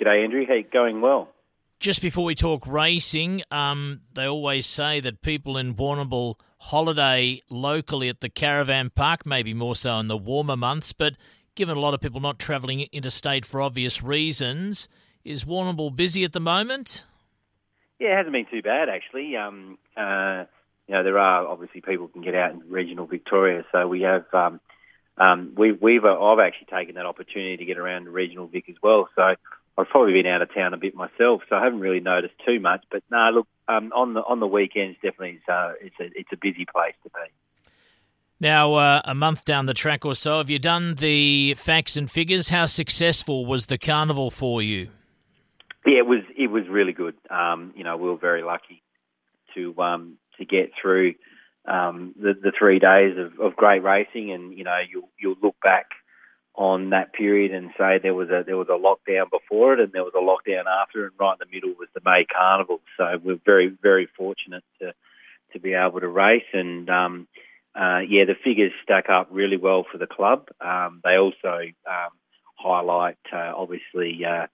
[0.00, 0.46] G'day, Andrew.
[0.46, 1.28] Hey, going well.
[1.78, 8.08] Just before we talk racing, um, they always say that people in Warrnambool holiday locally
[8.08, 11.16] at the caravan park, maybe more so in the warmer months, but
[11.54, 14.88] given a lot of people not travelling interstate for obvious reasons,
[15.22, 17.04] is Warrnambool busy at the moment?
[17.98, 19.36] Yeah, it hasn't been too bad actually.
[19.36, 20.44] Um, uh,
[20.88, 24.24] you know, there are obviously people can get out in regional Victoria, so we have.
[24.32, 24.60] Um,
[25.18, 28.76] um, we, we've uh, I've actually taken that opportunity to get around regional Vic as
[28.82, 29.06] well.
[29.14, 29.34] So
[29.80, 32.60] I've probably been out of town a bit myself, so I haven't really noticed too
[32.60, 32.84] much.
[32.90, 36.32] But no, look, um, on the on the weekends, definitely it's, uh, it's a it's
[36.32, 37.72] a busy place to be.
[38.42, 42.10] Now, uh, a month down the track or so, have you done the facts and
[42.10, 42.48] figures?
[42.48, 44.88] How successful was the carnival for you?
[45.86, 47.14] Yeah, it was it was really good.
[47.28, 48.82] Um, you know, we were very lucky
[49.54, 51.14] to um, to get through
[51.66, 55.56] um, the, the three days of, of great racing, and you know, you'll you'll look
[55.62, 55.86] back
[56.54, 59.92] on that period and say there was a there was a lockdown before it and
[59.92, 62.80] there was a lockdown after, and right in the middle was the May Carnival.
[62.96, 64.92] So we're very very fortunate to
[65.52, 67.28] to be able to race, and um,
[67.74, 70.48] uh, yeah, the figures stack up really well for the club.
[70.60, 72.10] Um, they also um,
[72.56, 74.24] highlight uh, obviously.
[74.24, 74.46] Uh,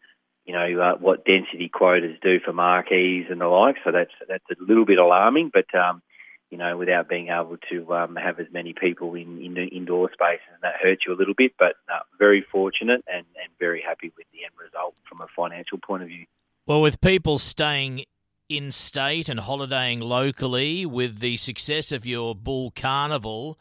[0.46, 4.44] you know uh, what density quotas do for marquees and the like, so that's that's
[4.48, 5.50] a little bit alarming.
[5.52, 6.02] But um,
[6.50, 10.10] you know, without being able to um, have as many people in, in the indoor
[10.12, 11.52] spaces, and that hurts you a little bit.
[11.58, 15.78] But uh, very fortunate and, and very happy with the end result from a financial
[15.78, 16.26] point of view.
[16.66, 18.04] Well, with people staying
[18.48, 23.58] in state and holidaying locally, with the success of your Bull Carnival,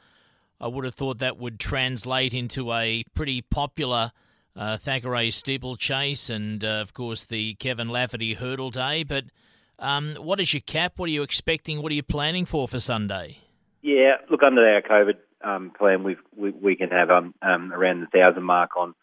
[0.59, 4.11] I would have thought that would translate into a pretty popular
[4.55, 9.03] uh, Thackeray steeplechase and, uh, of course, the Kevin Lafferty hurdle day.
[9.03, 9.25] But
[9.79, 10.93] um, what is your cap?
[10.97, 11.81] What are you expecting?
[11.81, 13.39] What are you planning for for Sunday?
[13.81, 18.07] Yeah, look, under our COVID um, plan, we we can have um, um, around the
[18.07, 18.95] thousand mark on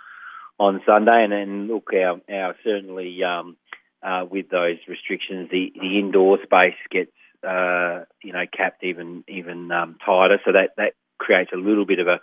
[0.59, 3.57] on Sunday, and then look, our, our certainly um,
[4.03, 7.13] uh, with those restrictions, the, the indoor space gets
[7.47, 11.99] uh, you know capped even even um, tighter, so that that creates a little bit
[11.99, 12.21] of a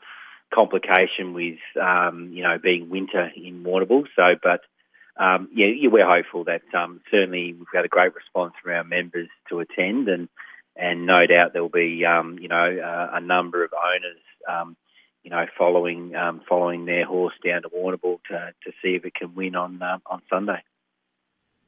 [0.54, 4.06] complication with um, you know being winter in Warrnambool.
[4.16, 4.62] So, but
[5.19, 8.85] um, yeah, yeah, we're hopeful that um, certainly we've got a great response from our
[8.85, 10.30] members to attend, and
[10.78, 14.78] and no doubt there'll be um, you know uh, a number of owners um,
[15.24, 19.13] you know following um, following their horse down to Warrnambool to to see if it
[19.13, 20.63] can win on uh, on Sunday.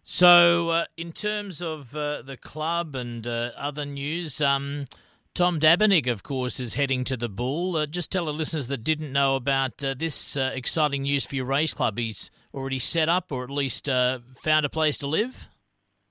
[0.03, 4.85] So, uh, in terms of uh, the club and uh, other news, um,
[5.33, 7.77] Tom Dabernig, of course, is heading to the Bull.
[7.77, 11.37] Uh, just tell the listeners that didn't know about uh, this uh, exciting news for
[11.37, 11.97] your race club.
[11.97, 15.47] He's already set up, or at least uh, found a place to live.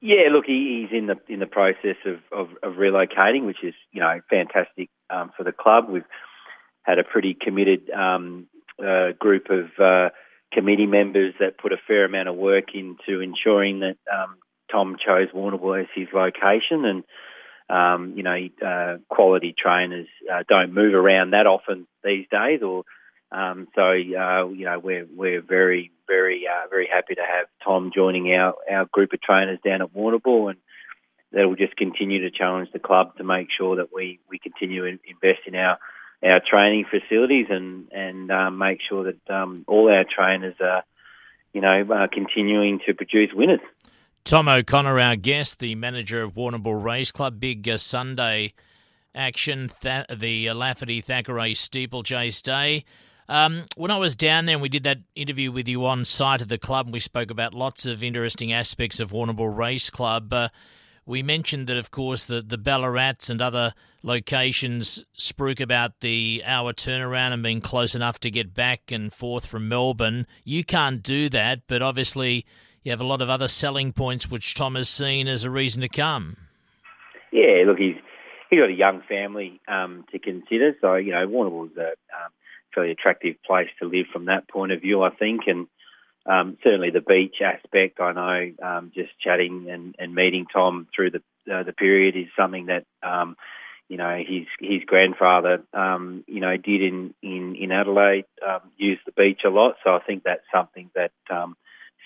[0.01, 3.75] Yeah, look, he, he's in the in the process of, of, of relocating, which is
[3.93, 5.91] you know fantastic um, for the club.
[5.91, 6.03] We've
[6.83, 8.47] had a pretty committed um,
[8.83, 10.09] uh, group of uh,
[10.51, 14.37] committee members that put a fair amount of work into ensuring that um,
[14.73, 17.05] Tom chose Warrnambool as his location and
[17.71, 22.85] um, you know, uh, quality trainers uh, don't move around that often these days, or
[23.31, 27.93] um, so uh, you know we're we're very very uh, very happy to have Tom
[27.95, 30.59] joining our our group of trainers down at Warrnambool, and
[31.33, 34.83] that will just continue to challenge the club to make sure that we we continue
[34.83, 35.79] to invest in our
[36.25, 40.83] our training facilities and and um, make sure that um, all our trainers are
[41.53, 43.61] you know uh, continuing to produce winners.
[44.25, 48.53] Tom O'Connor, our guest, the manager of Warrnambool Race Club, big uh, Sunday
[49.15, 52.85] action, th- the Lafferty Thackeray Steeplechase Day.
[53.29, 56.43] Um, when I was down there and we did that interview with you on site
[56.43, 60.33] of the club, and we spoke about lots of interesting aspects of Warrnambool Race Club.
[60.33, 60.49] Uh,
[61.07, 66.73] we mentioned that, of course, the, the Ballarats and other locations spruik about the hour
[66.73, 70.27] turnaround and being close enough to get back and forth from Melbourne.
[70.45, 72.45] You can't do that, but obviously
[72.83, 75.83] you have a lot of other selling points which Tom has seen as a reason
[75.83, 76.37] to come.
[77.33, 77.97] Yeah, look, he's
[78.49, 82.33] he's got a young family um, to consider, so you know Warrnambool's a um,
[82.75, 85.67] fairly attractive place to live from that point of view, I think, and
[86.27, 88.01] um, certainly the beach aspect.
[88.01, 91.23] I know um, just chatting and, and meeting Tom through the
[91.53, 93.37] uh, the period is something that um,
[93.89, 98.99] you know his his grandfather um, you know did in in in Adelaide um, use
[99.07, 99.77] the beach a lot.
[99.85, 101.57] So I think that's something that um,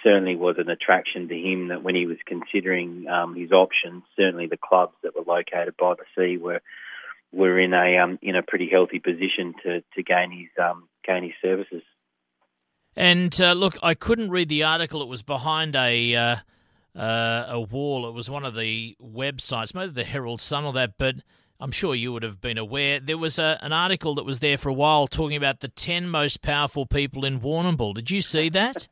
[0.04, 4.46] certainly was an attraction to him that when he was considering um, his options, certainly
[4.46, 6.60] the clubs that were located by the sea were
[7.32, 11.24] were in a um, in a pretty healthy position to to gain his um, gain
[11.24, 11.82] his services.
[12.94, 15.02] And uh, look, I couldn't read the article.
[15.02, 16.36] It was behind a uh,
[16.94, 18.06] uh, a wall.
[18.06, 21.16] It was one of the websites, maybe the Herald Sun or that, but.
[21.60, 22.98] I'm sure you would have been aware.
[22.98, 26.08] There was a, an article that was there for a while talking about the 10
[26.08, 27.94] most powerful people in Warrnambool.
[27.94, 28.88] Did you see that?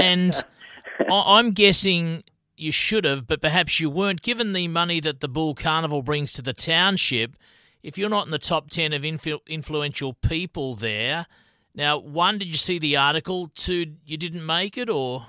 [0.00, 0.34] And
[1.10, 2.24] I'm guessing
[2.56, 4.22] you should have, but perhaps you weren't.
[4.22, 7.36] Given the money that the Bull Carnival brings to the township,
[7.82, 11.26] if you're not in the top 10 of influ- influential people there,
[11.74, 13.48] now, one, did you see the article?
[13.54, 15.26] Two, you didn't make it, or?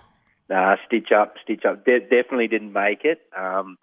[0.49, 1.85] Nah, stitch up, stitch up.
[1.85, 3.21] De- definitely didn't make it.
[3.37, 3.77] Um,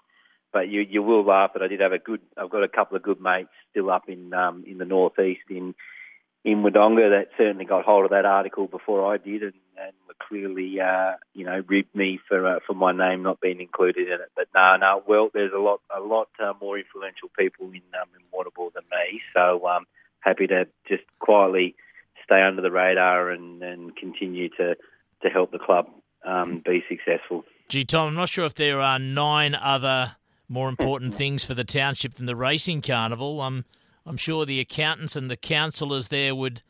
[0.52, 2.20] but you you will laugh that I did have a good.
[2.36, 5.74] I've got a couple of good mates still up in um, in the northeast in
[6.44, 10.80] in Wodonga that certainly got hold of that article before I did, and, and clearly
[10.80, 14.30] uh, you know ribbed me for uh, for my name not being included in it.
[14.36, 15.02] But no, no.
[15.06, 18.22] Well, there's a lot a lot uh, more influential people in um, in
[18.74, 19.86] than me, so um,
[20.20, 21.74] happy to just quietly
[22.24, 24.76] stay under the radar and, and continue to
[25.22, 25.86] to help the club
[26.24, 27.44] um, be successful.
[27.68, 30.16] Gee, Tom, I'm not sure if there are nine other
[30.48, 33.40] more important things for the township than the racing carnival.
[33.40, 33.64] I'm
[34.06, 36.62] I'm sure the accountants and the councillors there would.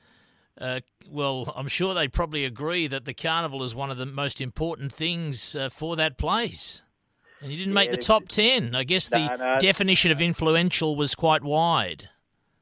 [0.61, 4.41] Uh, well, I'm sure they'd probably agree that the carnival is one of the most
[4.41, 6.83] important things uh, for that place.
[7.41, 8.75] And you didn't yeah, make the top ten.
[8.75, 12.09] I guess the no, definition of influential was quite wide.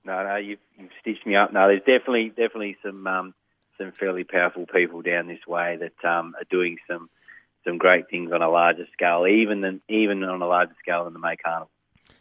[0.04, 1.52] No, no, you've, you've stitched me up.
[1.52, 3.34] No, there's definitely definitely some um,
[3.78, 7.08] some fairly powerful people down this way that um, are doing some
[7.66, 11.14] some great things on a larger scale, even than even on a larger scale than
[11.14, 11.70] the May Carnival.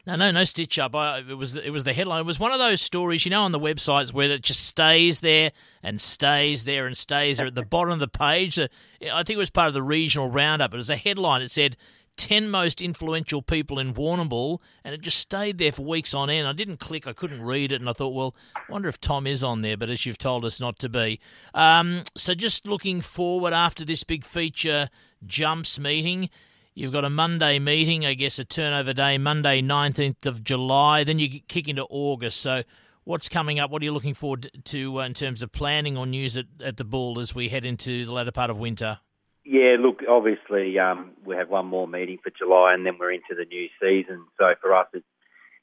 [0.08, 0.94] No, no, no stitch up.
[0.94, 2.22] I, it was it was the headline.
[2.22, 5.22] It was one of those stories, you know, on the websites where it just stays
[5.22, 5.52] there
[5.82, 8.60] and stays there and stays there at the bottom of the page.
[8.60, 10.74] I think it was part of the regional roundup.
[10.74, 11.42] It was a headline.
[11.42, 11.76] It said
[12.18, 16.48] 10 most influential people in Warrnambool, and it just stayed there for weeks on end.
[16.48, 19.28] I didn't click, I couldn't read it, and I thought, well, I wonder if Tom
[19.28, 21.20] is on there, but as you've told us not to be.
[21.54, 24.90] Um, so just looking forward after this big feature
[25.26, 26.30] jumps meeting.
[26.78, 31.06] You've got a Monday meeting, I guess a turnover day, Monday, 19th of July.
[31.06, 32.42] Then you kick into August.
[32.42, 32.64] So,
[33.06, 33.72] what's coming up?
[33.72, 36.76] What are you looking forward to uh, in terms of planning or news at, at
[36.76, 39.00] the Bull as we head into the latter part of winter?
[39.46, 43.36] Yeah, look, obviously um, we have one more meeting for July, and then we're into
[43.38, 44.26] the new season.
[44.38, 45.06] So for us, it's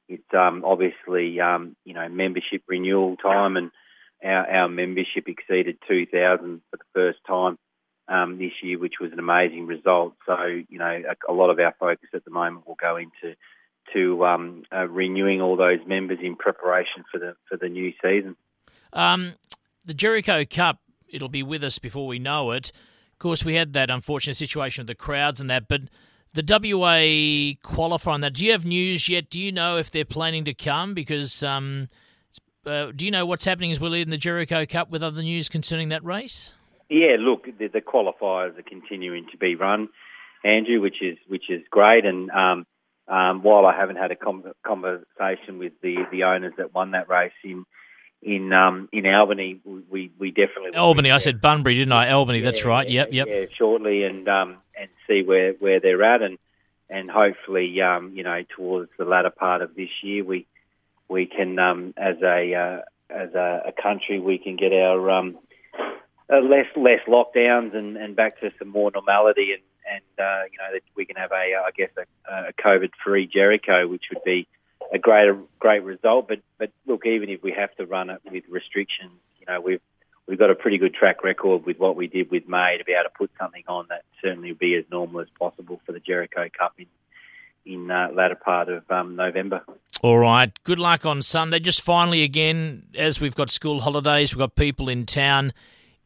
[0.08, 3.70] it's um, obviously um, you know membership renewal time, and
[4.25, 7.58] our, our membership exceeded 2,000 for the first time
[8.12, 10.14] um, this year, which was an amazing result.
[10.26, 13.37] So you know a, a, lot of our focus at the moment will go into
[13.93, 18.37] to um, uh, renewing all those members in preparation for the for the new season.
[18.93, 19.35] Um,
[19.85, 22.73] the Jericho Cup, it'll be with us before we know it
[23.12, 25.82] Of course, we had that unfortunate situation with the crowds and that, but
[26.35, 28.35] the WA qualifying that.
[28.35, 29.31] Do you have news yet?
[29.31, 30.94] Do you know if they're planning to come?
[30.94, 31.88] Because um,
[32.67, 35.49] uh, do you know what's happening as we're leading the Jericho Cup with other news
[35.49, 36.55] concerning that race?
[36.93, 39.89] Yeah, look, the, the qualifiers are continuing to be run,
[40.44, 42.05] Andrew, which is which is great.
[42.05, 42.67] And um,
[43.09, 47.33] um, while I haven't had a conversation with the the owners that won that race
[47.43, 47.65] in
[48.21, 51.11] in um, in Albany, we we definitely Albany.
[51.11, 52.11] I said Bunbury, didn't I?
[52.11, 52.41] Albany.
[52.41, 52.89] Yeah, that's right.
[52.89, 53.27] Yep, yep.
[53.27, 56.39] Yeah, shortly, and um, and see where, where they're at, and
[56.91, 60.47] and hopefully, um, you know, towards the latter part of this year, we
[61.09, 65.39] we can, um, as a uh, as a, a, country, we can get our um,
[66.32, 69.62] uh, less less lockdowns and, and back to some more normality, and
[69.93, 73.87] and uh, you know we can have a I guess a, a COVID free Jericho,
[73.87, 74.49] which would be
[74.93, 76.29] a great great result.
[76.29, 79.81] But but look, even if we have to run it with restrictions, you know we've
[80.26, 82.93] we've got a pretty good track record with what we did with May to be
[82.93, 86.00] able to put something on that certainly will be as normal as possible for the
[86.00, 86.87] Jericho Cup in
[87.65, 89.62] in uh, latter part of um, November.
[90.03, 90.51] All right.
[90.65, 91.60] Good luck on Sunday.
[91.60, 95.53] Just finally, again, as we've got school holidays, we've got people in town.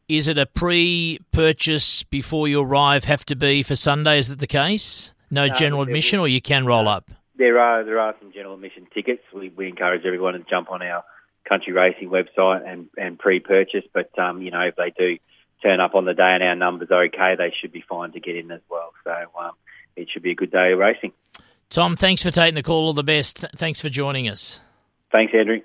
[0.09, 3.03] Is it a pre-purchase before you arrive?
[3.03, 4.19] Have to be for Sunday?
[4.19, 5.13] Is that the case?
[5.29, 7.11] No, no general admission, or you can roll up.
[7.35, 9.21] There are there are some general admission tickets.
[9.33, 11.03] We, we encourage everyone to jump on our
[11.47, 13.83] country racing website and, and pre-purchase.
[13.93, 15.17] But um, you know, if they do
[15.61, 18.21] turn up on the day and our numbers are okay, they should be fine to
[18.21, 18.93] get in as well.
[19.03, 19.51] So um,
[19.97, 21.11] it should be a good day of racing.
[21.69, 22.85] Tom, thanks for taking the call.
[22.85, 23.45] All the best.
[23.57, 24.61] Thanks for joining us.
[25.11, 25.59] Thanks, Andrew.